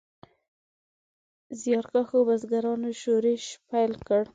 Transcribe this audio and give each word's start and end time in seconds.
زیارکښو 1.59 2.19
بزګرانو 2.27 2.89
شورش 3.01 3.43
پیل 3.69 3.91
کړ. 4.07 4.23